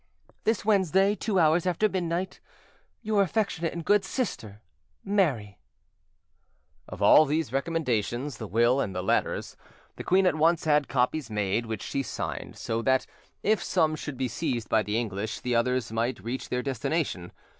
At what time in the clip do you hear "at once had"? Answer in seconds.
10.25-10.87